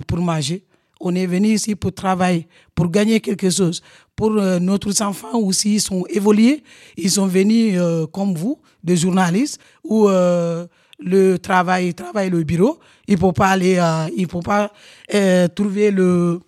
[0.08, 0.64] pour manger.
[1.00, 3.82] On est venu ici pour travailler, pour gagner quelque chose.
[4.16, 6.64] Pour euh, notre enfants aussi, ils sont évolués.
[6.98, 10.66] Ils sont venus euh, comme vous, des journalistes, où euh,
[11.00, 11.94] le travail,
[12.30, 12.80] le bureau.
[13.08, 14.72] Il faut pas aller, euh, faut pas
[15.14, 16.40] euh, trouver le,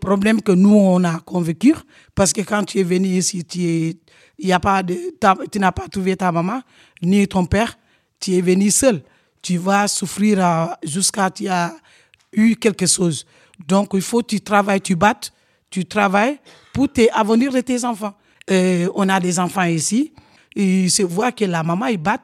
[0.00, 1.74] problème que nous on a convaincu.
[2.14, 4.96] Parce que quand tu es venu ici, tu a pas de,
[5.58, 6.60] n'as pas trouvé ta maman
[7.02, 7.78] ni ton père.
[8.20, 9.02] Tu es venu seul.
[9.42, 11.74] Tu vas souffrir jusqu'à tu as
[12.32, 13.26] eu quelque chose.
[13.66, 15.32] Donc, il faut que tu travailles, tu battes,
[15.70, 16.38] tu travailles
[16.72, 18.14] pour l'avenir de tes enfants.
[18.50, 20.12] Euh, on a des enfants ici,
[20.54, 22.20] et se voit que la maman, il bat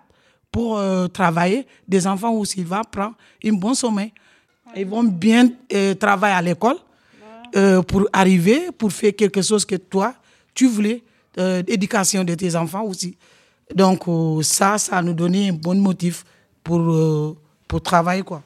[0.51, 1.66] pour euh, travailler.
[1.88, 3.14] Des enfants aussi, ils vont prendre
[3.45, 4.12] un bon sommeil.
[4.77, 6.77] Ils vont bien euh, travailler à l'école
[7.57, 10.14] euh, pour arriver, pour faire quelque chose que toi,
[10.55, 11.03] tu voulais,
[11.38, 13.16] euh, éducation de tes enfants aussi.
[13.75, 14.05] Donc,
[14.42, 16.25] ça, ça nous donnait un bon motif
[16.62, 18.42] pour, pour travailler, quoi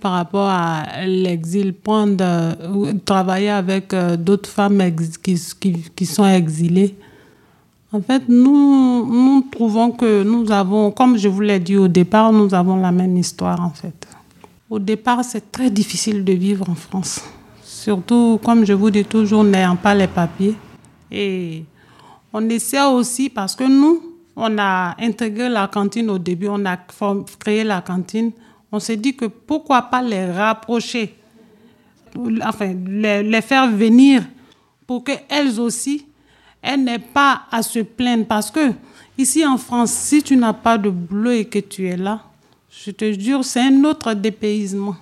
[0.00, 2.56] par rapport à l'exil, prendre,
[3.04, 4.82] travailler avec euh, d'autres femmes
[5.22, 6.94] qui, sont exilées.
[7.92, 12.32] En fait, nous, nous trouvons que nous avons, comme je vous l'ai dit au départ,
[12.32, 14.06] nous avons la même histoire en fait.
[14.68, 17.20] Au départ, c'est très difficile de vivre en France.
[17.62, 20.56] Surtout, comme je vous dis toujours, n'ayant pas les papiers.
[21.10, 21.64] Et
[22.32, 24.02] on essaie aussi parce que nous,
[24.34, 26.76] on a intégré la cantine au début, on a
[27.38, 28.32] créé la cantine
[28.74, 31.14] on s'est dit que pourquoi pas les rapprocher,
[32.42, 34.24] enfin, les, faire venir
[34.84, 36.06] pour qu'elles aussi,
[36.60, 38.26] elles n'aient pas à se plaindre.
[38.26, 38.72] Parce que
[39.16, 42.22] ici en France, si tu n'as pas de boulot et que tu es là,
[42.68, 44.96] je te jure, c'est un autre dépaysement.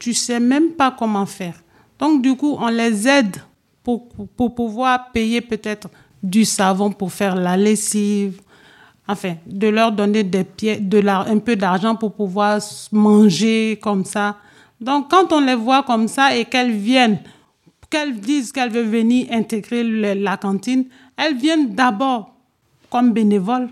[0.00, 1.62] Tu sais même pas comment faire.
[1.96, 3.36] Donc, du coup, on les aide
[3.84, 4.08] pour
[4.54, 5.88] pouvoir payer peut-être
[6.22, 8.40] du savon pour faire la lessive,
[9.10, 12.60] enfin, de leur donner des pieds, de la, un peu d'argent pour pouvoir
[12.92, 14.36] manger comme ça.
[14.80, 17.18] Donc, quand on les voit comme ça et qu'elles viennent,
[17.90, 20.84] qu'elles disent qu'elles veulent venir intégrer le, la cantine,
[21.16, 22.34] elles viennent d'abord
[22.88, 23.68] comme bénévoles.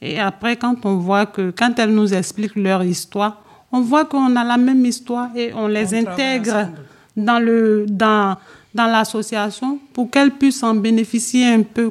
[0.00, 4.36] Et après, quand on voit que, quand elles nous expliquent leur histoire, on voit qu'on
[4.36, 6.68] a la même histoire et on les on intègre
[7.16, 8.36] dans le, dans,
[8.74, 11.90] dans l'association pour qu'elles puissent en bénéficier un peu.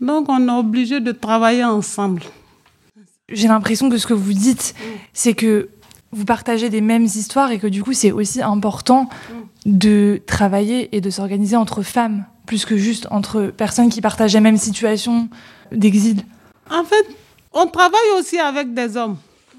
[0.00, 2.22] Donc, on est obligé de travailler ensemble.
[3.28, 4.74] J'ai l'impression que ce que vous dites,
[5.12, 5.68] c'est que
[6.12, 9.08] vous partagez des mêmes histoires et que du coup, c'est aussi important
[9.66, 14.40] de travailler et de s'organiser entre femmes, plus que juste entre personnes qui partagent la
[14.40, 15.28] même situation
[15.70, 16.24] d'exil.
[16.68, 17.06] En fait,
[17.52, 19.16] on travaille aussi avec des hommes,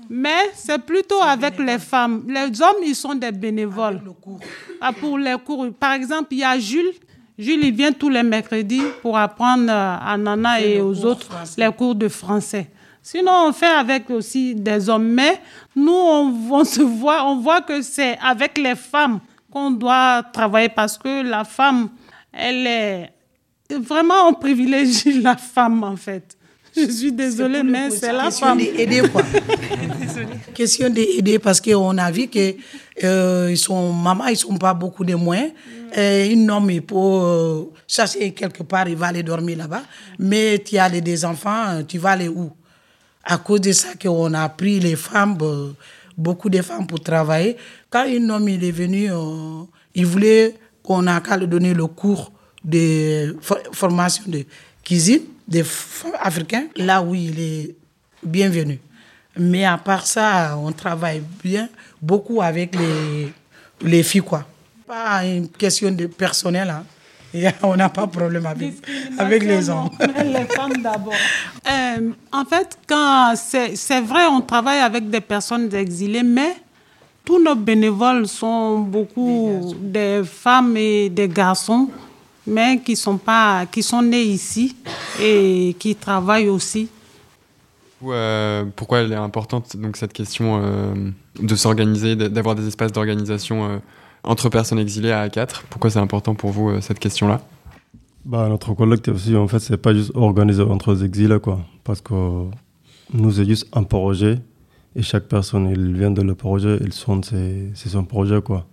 [0.10, 1.74] mais c'est plutôt avec bénévole.
[1.74, 2.24] les femmes.
[2.28, 4.02] Les hommes, ils sont des bénévoles.
[4.82, 5.68] Ah, pour les cours.
[5.80, 6.92] Par exemple, il y a Jules
[7.38, 11.65] Jules, il vient tous les mercredis pour apprendre à Nana et, et aux autres français.
[11.65, 12.70] les cours de français.
[13.02, 15.08] Sinon, on fait avec aussi des hommes.
[15.08, 15.41] Mais
[15.76, 19.20] nous, on, on se voit, on voit que c'est avec les femmes
[19.52, 21.89] qu'on doit travailler parce que la femme,
[22.32, 23.13] elle est
[23.80, 26.38] vraiment, on privilégie la femme en fait.
[26.76, 28.60] Je suis désolée, mais c'est la question femme.
[28.60, 29.24] Aider, quoi.
[30.54, 32.56] question d'aider parce qu'on a vu que
[33.04, 35.52] euh, ils sont maman, ils sont pas beaucoup de moyens.
[35.94, 39.84] Et un homme, il peut euh, chercher quelque part, il va aller dormir là-bas.
[40.20, 42.50] Mais tu as les, des enfants, tu vas aller où?
[43.24, 45.72] À cause de ça qu'on a pris les femmes, euh,
[46.18, 47.58] beaucoup de femmes pour travailler.
[47.90, 51.88] Quand un homme il est venu, euh, il voulait qu'on a qu'à lui donner le
[51.88, 52.32] cours
[52.64, 53.36] de
[53.74, 54.46] formation de
[54.84, 55.64] cuisine des
[56.22, 56.68] africains.
[56.76, 57.76] Là où il est
[58.24, 58.80] bienvenu.
[59.38, 61.70] Mais à part ça, on travaille bien,
[62.02, 63.32] beaucoup avec les,
[63.82, 64.46] les filles, quoi
[64.92, 66.70] pas une question de personnel.
[66.70, 66.84] Hein.
[67.64, 68.74] On n'a pas de problème avec,
[69.18, 69.90] avec les hommes.
[70.00, 71.14] les femmes d'abord.
[71.66, 76.56] Euh, en fait, quand c'est vrai, on travaille avec des personnes exilées, mais
[77.24, 81.88] Tous nos bénévoles sont beaucoup des femmes et des garçons,
[82.48, 84.76] mais qui sont, pas, qui sont nés ici
[85.20, 86.90] et qui travaillent aussi.
[88.04, 90.94] Euh, pourquoi elle est importante, donc, cette question euh,
[91.40, 93.78] de s'organiser, d'avoir des espaces d'organisation euh,
[94.24, 97.42] entre personnes exilées à A4 Pourquoi c'est important pour vous, euh, cette question-là?
[98.26, 101.60] Bah, Notre collectif aussi, en fait, c'est pas juste organisé entre les exilés, quoi.
[101.84, 102.14] Parce que
[103.14, 104.40] nous, c'est juste un projet.
[104.96, 108.66] Et chaque personne, il vient de le projet, il sonne, c'est son projet, quoi.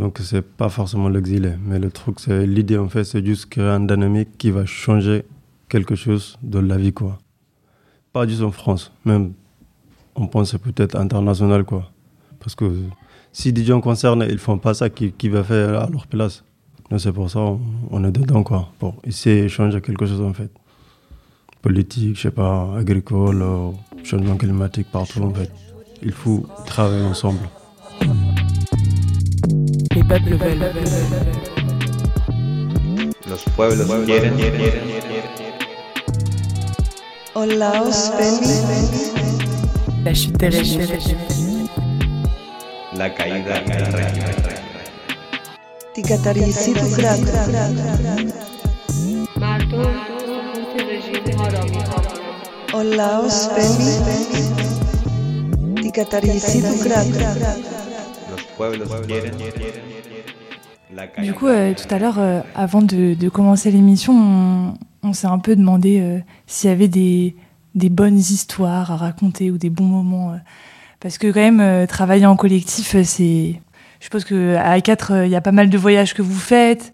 [0.00, 1.52] Donc, c'est pas forcément l'exilé.
[1.62, 5.24] Mais le truc, c'est l'idée, en fait, c'est juste créer une dynamique qui va changer
[5.68, 7.18] quelque chose de la vie, quoi.
[8.10, 9.34] Pas juste en France, même,
[10.14, 11.90] on pense peut-être international, quoi.
[12.38, 12.64] Parce que
[13.30, 16.44] si des gens concernés, ils font pas ça, qui, qui va faire à leur place?
[16.96, 17.40] C'est pour ça
[17.90, 18.72] on, est dedans, quoi.
[18.78, 20.50] Pour essayer de changer quelque chose, en fait.
[21.60, 23.70] Politique, je sais pas, agricole, euh,
[24.02, 25.52] changement climatique, partout, en fait.
[26.02, 27.40] Il faut travailler ensemble.
[33.28, 34.34] Los pueblos quieren.
[37.34, 37.84] Hola,
[42.96, 44.12] La caída del rey.
[45.94, 47.20] Tigatarisi tu crack.
[52.72, 53.22] Hola,
[55.80, 57.06] Tigatarisi tu crack.
[58.28, 59.99] Los pueblos quieren.
[61.22, 64.74] Du coup, euh, tout à l'heure, euh, avant de, de commencer l'émission, on,
[65.08, 67.36] on s'est un peu demandé euh, s'il y avait des,
[67.74, 70.34] des bonnes histoires à raconter ou des bons moments.
[70.98, 73.60] parce que quand même, travailler en collectif, c'est...
[74.00, 76.92] Je suppose qu'à A4, euh, il y a pas mal de voyages que vous faites.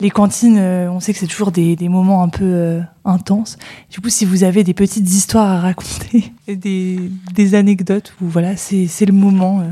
[0.00, 3.56] Les cantines, on sait que c'est toujours des, des moments un peu intenses.
[3.90, 8.56] Du coup, si vous avez des petites histoires à raconter, des, des anecdotes, ou voilà,
[8.56, 9.62] c'est le moment,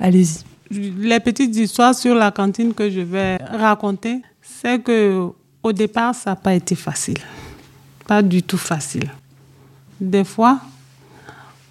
[0.00, 0.47] allez-y.
[0.70, 5.28] Les petites histoires sur la cantine que je vais raconter, c'est que
[5.62, 7.18] au départ, ça n'a pas été facile.
[8.06, 9.10] Pas du tout facile.
[10.00, 10.60] Des fois,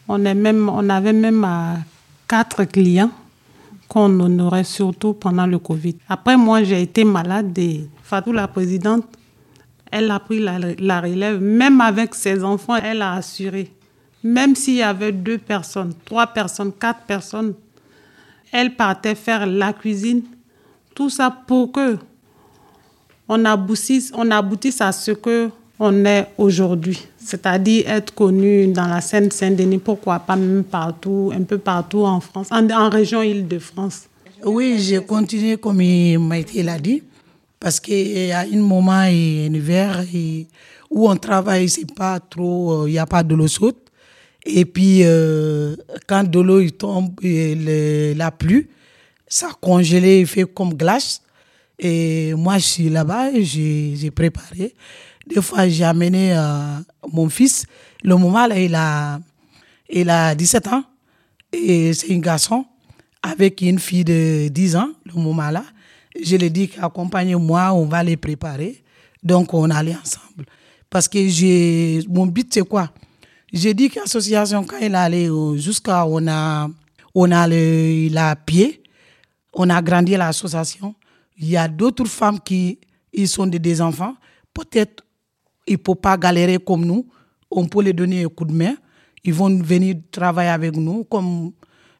[0.08, 1.76] on, est même, on avait même euh,
[2.28, 3.12] quatre clients
[3.88, 5.96] qu'on honorait surtout pendant le Covid.
[6.10, 9.06] Après, moi, j'ai été malade et Fatou, la présidente,
[9.92, 11.42] elle a pris la, la relève.
[11.42, 13.72] Même avec ses enfants, elle a assuré.
[14.24, 17.54] Même s'il y avait deux personnes, trois personnes, quatre personnes,
[18.52, 20.24] elle partait faire la cuisine.
[20.96, 21.98] Tout ça pour que
[23.30, 27.00] on aboutisse, on aboutisse à ce que on est aujourd'hui.
[27.18, 32.20] C'est-à-dire être connu dans la scène Saint-Denis, pourquoi pas même partout, un peu partout en
[32.20, 34.04] France, en, région Île-de-France.
[34.44, 37.04] Oui, j'ai continué comme il m'a été l'a dit,
[37.60, 40.04] parce qu'il y a un moment et un hiver
[40.90, 43.76] où on travaille, c'est pas trop, euh, il n'y a pas de l'eau chaude.
[44.50, 45.76] Et puis, euh,
[46.08, 48.68] quand de l'eau tombe, le- la pluie,
[49.28, 51.22] ça congelé, il fait comme glace.
[51.78, 54.74] Et moi, je suis là-bas j'ai préparé.
[55.28, 56.78] Des fois, j'ai amené euh,
[57.12, 57.66] mon fils.
[58.04, 59.20] Le moment là, il a,
[59.90, 60.84] il a 17 ans
[61.52, 62.66] et c'est un garçon
[63.22, 65.64] avec une fille de 10 ans, le moment là.
[66.24, 68.82] Je lui ai dit qu'accompagnez-moi, on va les préparer.
[69.22, 70.46] Donc, on allait ensemble.
[70.90, 72.90] Parce que mon but, c'est quoi?
[73.52, 76.70] J'ai dit que l'association, quand il allait euh, jusqu'à, on a,
[77.16, 78.84] on a le, il a pied,
[79.54, 80.94] on a grandi l'association.
[81.38, 82.80] Il y a d'autres femmes qui,
[83.14, 84.16] ils sont des, des enfants.
[84.54, 85.04] Peut-être,
[85.66, 87.08] ils ne peuvent pas galérer comme nous.
[87.50, 88.76] On peut les donner un coup de main.
[89.24, 91.52] Ils vont venir travailler avec nous comme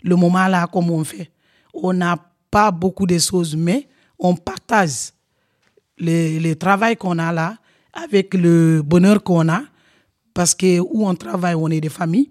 [0.02, 1.32] le moment là, comme on fait.
[1.74, 2.18] On n'a
[2.52, 3.88] pas beaucoup de choses, mais
[4.20, 5.12] on partage
[5.98, 7.58] le, le travail qu'on a là
[7.94, 9.62] avec le bonheur qu'on a.
[10.38, 12.30] Parce que où on travaille, on est des familles.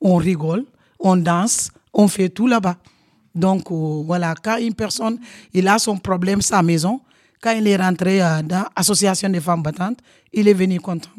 [0.00, 0.64] On rigole,
[0.98, 2.76] on danse, on fait tout là-bas.
[3.36, 5.20] Donc euh, voilà, quand une personne,
[5.54, 7.00] il a son problème, sa maison,
[7.40, 10.00] quand il est rentré euh, dans l'association des femmes battantes,
[10.32, 11.10] il est venu content.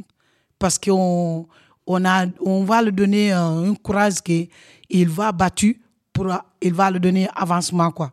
[0.60, 1.48] Parce qu'on
[1.86, 5.80] on a, on va lui donner euh, un courage qu'il va battu,
[6.12, 6.28] pour,
[6.62, 7.90] il va lui donner avancement.
[7.92, 8.12] quoi.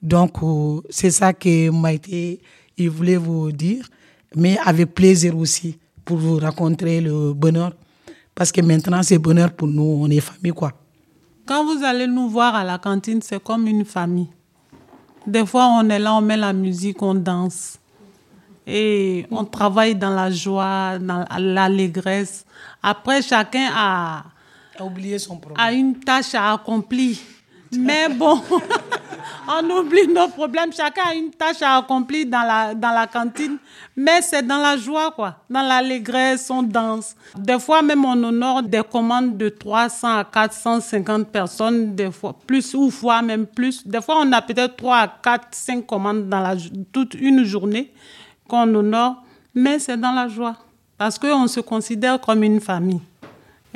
[0.00, 2.40] Donc euh, c'est ça que m'a été,
[2.76, 3.88] il voulait vous dire,
[4.36, 7.72] mais avec plaisir aussi, pour vous raconter le bonheur.
[8.34, 10.52] Parce que maintenant, c'est bonheur pour nous, on est famille.
[10.52, 10.72] quoi.
[11.46, 14.28] Quand vous allez nous voir à la cantine, c'est comme une famille.
[15.26, 17.78] Des fois, on est là, on met la musique, on danse.
[18.66, 22.44] Et on travaille dans la joie, dans l'allégresse.
[22.82, 24.24] Après, chacun a,
[24.78, 25.58] A oublié son problème.
[25.64, 27.16] a une tâche à accomplir.
[27.72, 28.40] Mais bon,
[29.48, 30.72] on oublie nos problèmes.
[30.72, 33.58] Chacun a une tâche à accomplir dans la, dans la cantine.
[33.96, 35.36] Mais c'est dans la joie, quoi.
[35.48, 37.16] Dans l'allégresse, on danse.
[37.36, 42.74] Des fois, même, on honore des commandes de 300 à 450 personnes, des fois plus,
[42.74, 43.86] ou fois même plus.
[43.86, 46.56] Des fois, on a peut-être 3 à 4, 5 commandes dans
[46.92, 47.92] toute une journée
[48.48, 49.22] qu'on honore.
[49.54, 50.56] Mais c'est dans la joie.
[50.96, 53.00] Parce qu'on se considère comme une famille.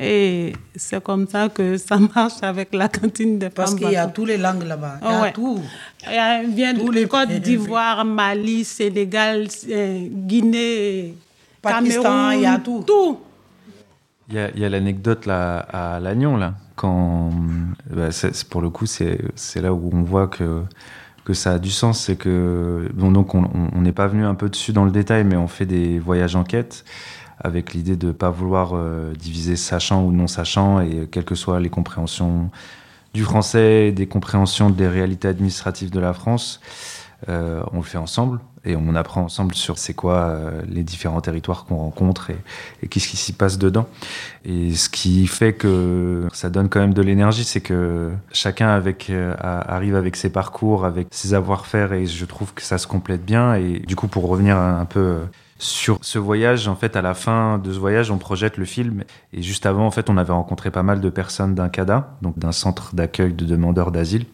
[0.01, 3.97] Et c'est comme ça que ça marche avec la cantine des Parce femmes qu'il y
[3.97, 4.99] a toutes les langues là-bas.
[5.03, 5.33] Il y a Ouais.
[5.33, 5.61] tout.
[6.07, 11.15] Il y a- vient de Tous les Côte d'Ivoire, Mali, Sénégal, euh, Guinée,
[11.61, 12.85] Pakistan, Cameroun, il y a tout.
[12.87, 13.19] Tout.
[14.29, 17.31] Il y a, il y a l'anecdote là à Lannion là, quand
[17.91, 20.63] bah, c'est- c'est- pour le coup c'est c'est là où on voit que
[21.25, 24.25] que ça a du sens, c'est que bon, donc on on- on n'est pas venu
[24.25, 26.85] un peu dessus dans le détail, mais on fait des voyages enquête
[27.41, 31.61] avec l'idée de pas vouloir euh, diviser sachant ou non sachant et quelles que soient
[31.61, 32.51] les compréhensions
[33.15, 36.61] du français, des compréhensions des réalités administratives de la France,
[37.29, 41.21] euh, on le fait ensemble et on apprend ensemble sur c'est quoi euh, les différents
[41.21, 43.89] territoires qu'on rencontre et, qu'est-ce qui s'y passe dedans.
[44.45, 48.69] Et ce qui fait que ça donne quand même de l'énergie, c'est que chacun
[49.41, 53.55] arrive avec ses parcours, avec ses savoir-faire et je trouve que ça se complète bien.
[53.55, 55.19] Et du coup, pour revenir un, peu
[55.59, 59.03] sur ce voyage, en fait, à la fin de ce voyage, on projette le film.
[59.33, 62.39] Et juste avant, en fait, on avait rencontré pas mal de personnes d'un CADA, donc
[62.39, 64.25] d'un centre d'accueil de demandeurs d'asile.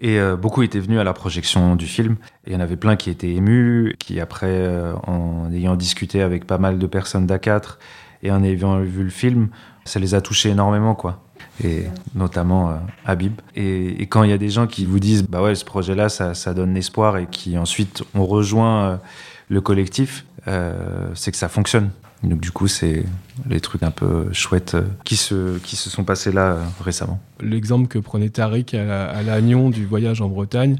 [0.00, 2.16] Et euh, beaucoup étaient venus à la projection du film.
[2.46, 6.20] Et il y en avait plein qui étaient émus, qui après, euh, en ayant discuté
[6.20, 7.76] avec pas mal de personnes d'A4
[8.24, 9.48] et en ayant vu le film,
[9.84, 11.22] ça les a touchés énormément, quoi.
[11.62, 11.84] Et
[12.16, 12.74] notamment euh,
[13.06, 13.40] Habib.
[13.54, 16.34] Et, quand il y a des gens qui vous disent, bah ouais, ce projet-là, ça,
[16.34, 18.98] ça donne espoir, et qui ensuite ont rejoint
[19.48, 21.90] le collectif, euh, c'est que ça fonctionne.
[22.22, 23.04] Donc du coup, c'est
[23.48, 27.20] les trucs un peu chouettes euh, qui se, qui se sont passés là euh, récemment.
[27.40, 30.78] L'exemple que prenait Tariq à, Lannion du voyage en Bretagne,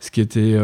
[0.00, 0.56] ce qui était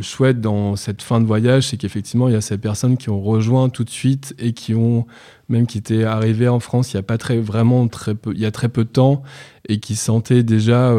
[0.00, 3.20] chouette dans cette fin de voyage, c'est qu'effectivement, il y a ces personnes qui ont
[3.20, 5.08] rejoint tout de suite et qui ont,
[5.48, 8.38] même qui étaient arrivées en France il y a pas très, vraiment très peu, il
[8.38, 9.24] y a très peu de temps
[9.68, 10.94] et qui sentaient déjà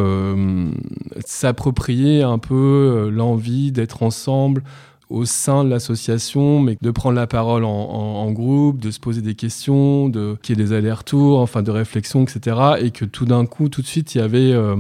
[1.26, 4.64] s'approprier un peu l'envie d'être ensemble
[5.12, 9.36] au sein de l'association, mais de prendre la parole en, groupe, de se poser des
[9.36, 12.58] questions, de qu'il y ait des allers-retours, enfin de réflexion, etc.
[12.80, 14.76] Et que tout d'un coup, tout de suite, il y avait euh,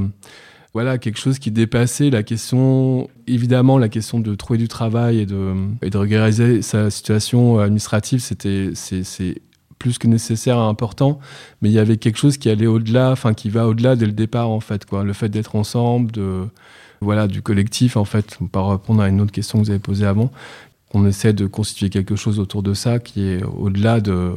[0.73, 5.25] voilà quelque chose qui dépassait la question, évidemment, la question de trouver du travail et
[5.25, 9.41] de, et de régulariser sa situation administrative, c'était c'est c'est
[9.79, 11.19] plus que nécessaire et important,
[11.61, 14.11] mais il y avait quelque chose qui allait au-delà, enfin qui va au-delà dès le
[14.11, 15.03] départ en fait, quoi.
[15.03, 16.45] Le fait d'être ensemble, de
[17.01, 20.05] voilà, du collectif, en fait, par répondre à une autre question que vous avez posée
[20.05, 20.31] avant,
[20.91, 24.33] qu'on essaie de constituer quelque chose autour de ça qui est au-delà de,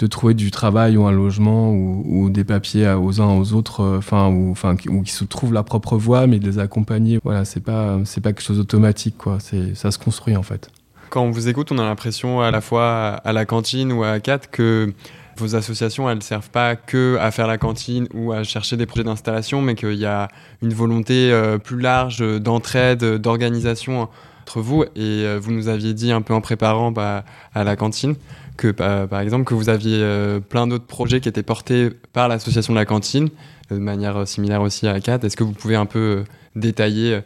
[0.00, 3.98] de trouver du travail ou un logement ou, des papiers aux uns aux autres, euh,
[3.98, 7.18] enfin, ou, enfin, qui- ou qui se trouvent leur propre voie, mais de les accompagner.
[7.22, 9.38] Voilà, c'est pas, c'est pas quelque chose d'automatique, quoi.
[9.40, 10.68] C'est, ça se construit, en fait.
[11.10, 14.18] Quand on vous écoute, on a l'impression à la fois à la cantine ou à
[14.18, 14.92] CAT que
[15.36, 18.86] vos associations, elles ne servent pas que à faire la cantine ou à chercher des
[18.86, 20.28] projets d'installation, mais qu'il y a
[20.62, 24.08] une volonté euh, plus large d'entraide, d'organisation
[24.42, 24.84] entre vous.
[24.84, 28.14] Et euh, vous nous aviez dit un peu en préparant bah, à la cantine
[28.56, 32.28] que, bah, par exemple, que vous aviez euh, plein d'autres projets qui étaient portés par
[32.28, 33.28] l'association de la cantine,
[33.70, 35.18] de manière similaire aussi à CAT.
[35.22, 37.20] Est-ce que vous pouvez un peu détailler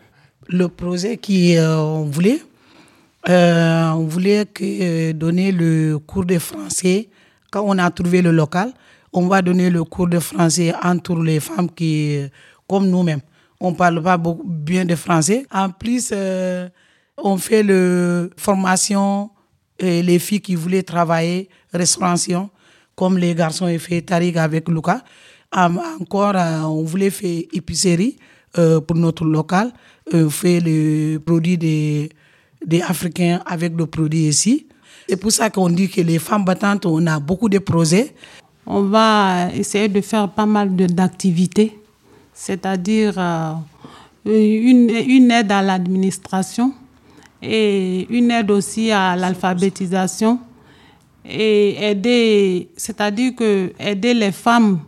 [0.48, 2.40] Le projet qu'on voulait,
[3.26, 7.08] on voulait que, donner le cours de français.
[7.50, 8.72] Quand on a trouvé le local,
[9.12, 12.18] on va donner le cours de français entre les femmes qui,
[12.68, 13.20] comme nous-mêmes.
[13.60, 15.46] On parle pas beaucoup bien de français.
[15.50, 16.68] En plus, euh,
[17.16, 19.30] on fait le formation
[19.78, 22.50] et les filles qui voulaient travailler restauration,
[22.94, 25.02] comme les garçons ont fait Tariq avec Lucas.
[25.52, 28.16] Encore, euh, on voulait faire épicerie
[28.58, 29.72] euh, pour notre local,
[30.14, 32.10] euh, faire le produit des,
[32.64, 34.68] des Africains avec le produit ici.
[35.08, 38.14] C'est pour ça qu'on dit que les femmes battantes, on a beaucoup de projets.
[38.66, 41.78] On va essayer de faire pas mal de- d'activités,
[42.34, 43.52] c'est-à-dire euh,
[44.26, 46.74] une, une aide à l'administration
[47.42, 50.38] et une aide aussi à l'alphabétisation
[51.24, 54.80] et aider, c'est-à-dire que aider les femmes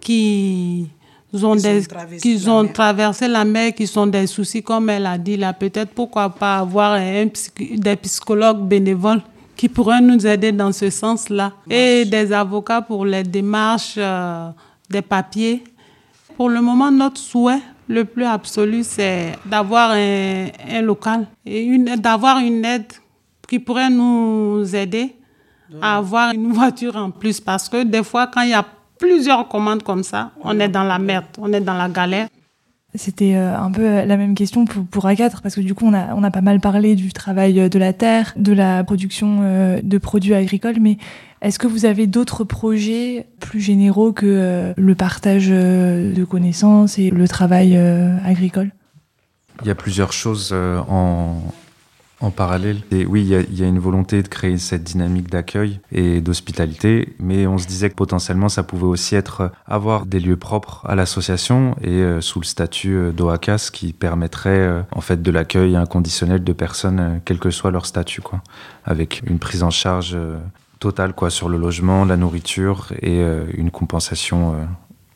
[0.00, 0.88] qui
[1.32, 2.72] ont, Qui ont des, traversé qui la ont mer.
[2.74, 6.58] traversé la mer, qui ont des soucis, comme elle a dit là, peut-être pourquoi pas
[6.58, 7.26] avoir un,
[7.76, 9.22] des psychologues bénévoles
[9.62, 11.52] qui pourraient nous aider dans ce sens-là.
[11.70, 14.48] Et des avocats pour les démarches, euh,
[14.90, 15.62] des papiers.
[16.36, 22.38] Pour le moment, notre souhait le plus absolu, c'est d'avoir un, un local et d'avoir
[22.40, 22.92] une aide
[23.46, 25.14] qui pourrait nous aider
[25.80, 27.40] à avoir une voiture en plus.
[27.40, 28.66] Parce que des fois, quand il y a
[28.98, 32.26] plusieurs commandes comme ça, on est dans la merde, on est dans la galère.
[32.94, 35.94] C'était euh, un peu la même question pour, pour A4, parce que du coup, on
[35.94, 39.80] a, on a pas mal parlé du travail de la terre, de la production euh,
[39.82, 40.98] de produits agricoles, mais
[41.40, 47.08] est-ce que vous avez d'autres projets plus généraux que euh, le partage de connaissances et
[47.08, 47.76] le travail
[48.24, 48.72] agricole?
[49.62, 51.40] Il y a plusieurs choses en,
[52.22, 52.82] en parallèle.
[52.90, 57.46] Et oui, il y, a, une volonté de créer cette dynamique d'accueil et d'hospitalité, mais
[57.46, 61.74] on se disait que potentiellement ça pouvait aussi être avoir des lieux propres à l'association
[61.82, 66.44] et euh, sous le statut euh, d'OACAS qui permettrait euh, en fait de l'accueil inconditionnel
[66.44, 68.42] de personnes, euh, quel que soit leur statut, quoi,
[68.84, 70.38] avec une prise en charge euh,
[70.78, 74.66] totale quoi sur le logement, la nourriture et euh, une compensation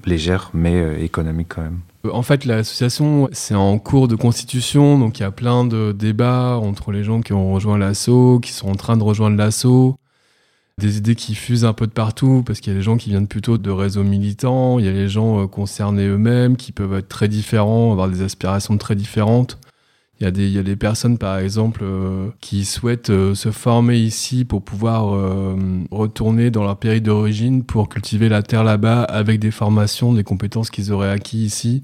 [0.04, 1.80] légère mais économique quand même.
[2.12, 6.56] En fait, l'association, c'est en cours de constitution, donc il y a plein de débats
[6.56, 9.96] entre les gens qui ont rejoint l'assaut, qui sont en train de rejoindre l'assaut,
[10.78, 13.10] des idées qui fusent un peu de partout, parce qu'il y a des gens qui
[13.10, 17.08] viennent plutôt de réseaux militants, il y a les gens concernés eux-mêmes, qui peuvent être
[17.08, 19.58] très différents, avoir des aspirations très différentes.
[20.18, 23.34] Il y, a des, il y a des personnes, par exemple, euh, qui souhaitent euh,
[23.34, 25.54] se former ici pour pouvoir euh,
[25.90, 30.70] retourner dans leur pays d'origine pour cultiver la terre là-bas avec des formations, des compétences
[30.70, 31.82] qu'ils auraient acquis ici.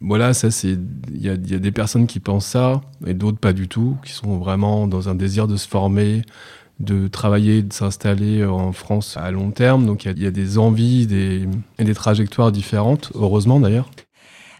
[0.00, 0.78] Voilà, ça c'est.
[1.12, 3.98] Il y a, y a des personnes qui pensent ça et d'autres pas du tout,
[4.02, 6.22] qui sont vraiment dans un désir de se former,
[6.80, 9.84] de travailler, de s'installer en France à long terme.
[9.84, 11.46] Donc il y y a des envies des,
[11.78, 13.90] et des trajectoires différentes, heureusement d'ailleurs.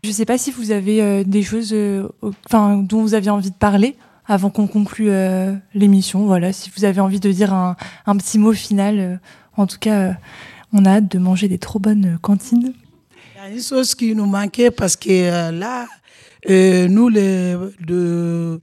[0.03, 2.09] Je ne sais pas si vous avez euh, des choses euh,
[2.47, 3.97] enfin, dont vous aviez envie de parler
[4.27, 6.27] avant qu'on conclue euh, l'émission.
[6.27, 7.77] Voilà, si vous avez envie de dire un,
[8.17, 9.21] petit mot final.
[9.57, 10.15] en tout cas,
[10.73, 12.73] on a hâte de manger des trop bonnes cantines.
[13.35, 15.87] Il y a une chose qui nous manquait parce que là,
[16.49, 18.61] nous, les, de,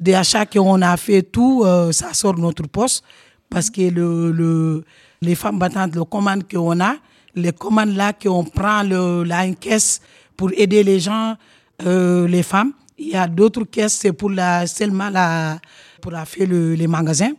[0.00, 3.04] des achats qu'on a fait, tout, ça sort de notre poste
[3.50, 4.84] parce que le, le,
[5.20, 6.96] les femmes battantes, les commandes qu'on a,
[7.34, 10.00] les commandes là qu'on prend le, la une caisse
[10.36, 11.36] pour aider les gens,
[11.84, 12.72] euh, les femmes.
[12.98, 15.58] Il y a d'autres caisses, c'est pour la, seulement la,
[16.00, 17.32] pour la faire le, les magasins.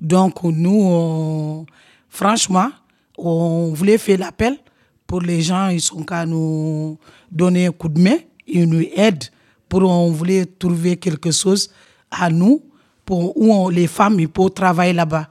[0.00, 1.66] Donc, nous,
[2.08, 2.70] franchement,
[3.16, 4.58] on voulait faire l'appel
[5.06, 6.98] pour les gens, ils sont qu'à nous
[7.30, 9.24] donner un coup de main, ils nous aident
[9.68, 11.70] pour, on voulait trouver quelque chose
[12.10, 12.62] à nous,
[13.04, 15.28] pour, où les femmes, ils peuvent travailler là-bas.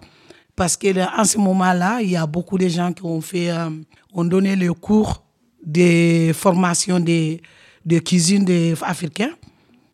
[0.56, 3.70] Parce que en ce moment-là, il y a beaucoup de gens qui ont fait, euh,
[4.12, 5.24] ont donné le cours
[5.68, 7.38] des formations de,
[7.86, 9.32] de cuisine des Africains.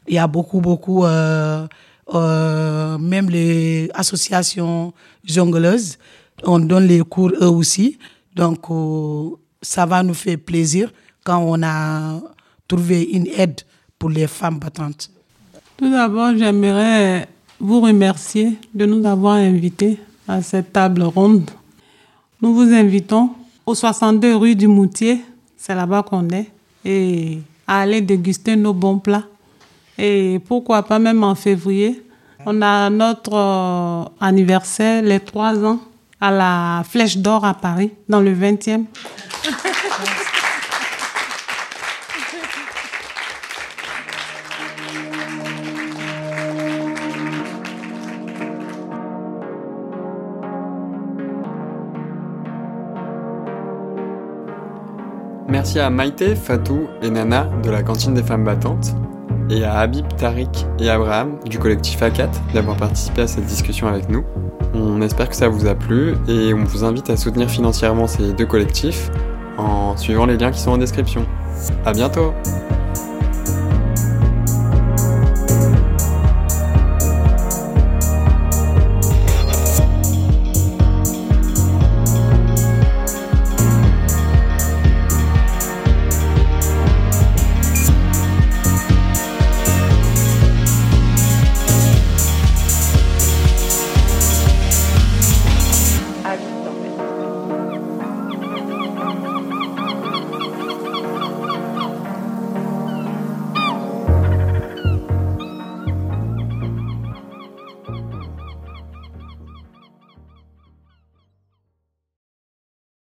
[0.08, 1.68] Il y a beaucoup, beaucoup, euh,
[2.14, 4.94] euh, même les associations
[5.26, 5.98] jongleuses,
[6.44, 7.98] on donne les cours eux aussi.
[8.36, 9.30] Donc, euh,
[9.62, 10.92] ça va nous faire plaisir
[11.24, 12.20] quand on a
[12.68, 13.62] trouvé une aide
[13.98, 15.10] pour les femmes battantes.
[15.78, 17.28] Tout d'abord, j'aimerais
[17.60, 19.98] vous remercier de nous avoir invités
[20.28, 21.50] à cette table ronde.
[22.42, 23.32] Nous vous invitons
[23.66, 25.22] au 62 rue du Moutier,
[25.66, 26.52] c'est là-bas qu'on est,
[26.84, 29.24] et à aller déguster nos bons plats.
[29.98, 32.04] Et pourquoi pas même en février,
[32.46, 35.80] on a notre euh, anniversaire, les trois ans,
[36.20, 38.84] à la Flèche d'Or à Paris, dans le 20e.
[55.64, 58.96] Merci à Maïté, Fatou et Nana de la cantine des femmes battantes
[59.50, 64.10] et à Habib, Tariq et Abraham du collectif A4 d'avoir participé à cette discussion avec
[64.10, 64.26] nous.
[64.74, 68.34] On espère que ça vous a plu et on vous invite à soutenir financièrement ces
[68.34, 69.10] deux collectifs
[69.58, 71.26] en suivant les liens qui sont en description.
[71.86, 72.34] À bientôt!